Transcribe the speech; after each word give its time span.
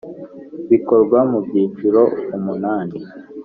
bikorwa 0.71 1.19
mu 1.31 1.39
byiciro 1.45 2.01
umunani. 2.37 2.97